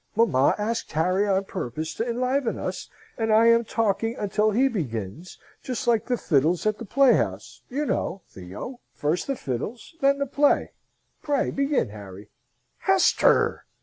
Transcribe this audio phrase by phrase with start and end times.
[0.15, 5.37] "Mamma asked Harry on purpose to enliven us, and I am talking until he begins,
[5.61, 8.79] just like the fiddles at the playhouse, you know, Theo!
[8.95, 9.93] First the fiddles.
[10.01, 10.71] Then the play.
[11.21, 12.31] Pray begin, Harry!"
[12.79, 13.65] "Hester!"